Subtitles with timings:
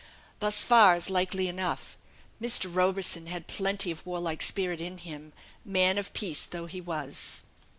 [0.39, 1.95] Thus far is likely enough.
[2.41, 2.67] Mr.
[2.75, 5.31] Roberson had plenty of warlike spirit in him,
[5.63, 7.43] man of peace though he was.